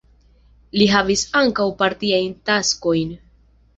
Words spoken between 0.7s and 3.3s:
Li havis ankaŭ partiajn taskojn.